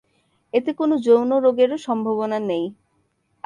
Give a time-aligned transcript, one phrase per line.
[0.53, 2.65] এতে কোন যৌন-রোগেরও সম্ভাবনা নেই।